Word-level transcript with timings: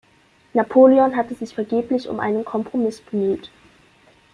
Napoleon 0.55 1.15
hatte 1.15 1.35
sich 1.35 1.53
vergeblich 1.53 2.09
um 2.09 2.19
einen 2.19 2.43
Kompromiss 2.43 3.01
bemüht. 3.01 3.51